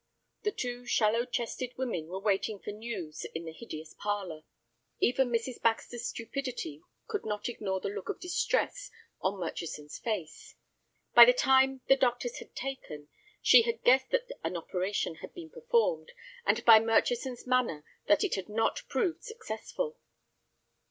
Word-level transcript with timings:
The 0.41 0.51
two 0.51 0.87
shallow 0.87 1.25
chested 1.25 1.77
women 1.77 2.07
were 2.07 2.17
waiting 2.19 2.57
for 2.57 2.71
news 2.71 3.23
in 3.35 3.45
the 3.45 3.51
hideous 3.53 3.93
parlor. 3.93 4.45
Even 4.99 5.29
Mrs. 5.29 5.61
Baxter's 5.61 6.07
stupidity 6.07 6.81
could 7.05 7.23
not 7.23 7.47
ignore 7.47 7.79
the 7.79 7.89
look 7.89 8.09
of 8.09 8.19
distress 8.19 8.89
on 9.19 9.39
Murchison's 9.39 9.99
face. 9.99 10.55
By 11.13 11.25
the 11.25 11.33
time 11.33 11.81
the 11.87 11.95
doctors 11.97 12.39
had 12.39 12.55
taken, 12.55 13.09
she 13.43 13.61
guessed 13.85 14.09
that 14.09 14.27
an 14.43 14.57
operation 14.57 15.17
had 15.17 15.35
been 15.35 15.51
performed, 15.51 16.13
and 16.47 16.65
by 16.65 16.79
Murchison's 16.79 17.45
manner 17.45 17.85
that 18.07 18.23
it 18.23 18.33
had 18.33 18.49
not 18.49 18.81
proved 18.89 19.23
successful. 19.23 19.99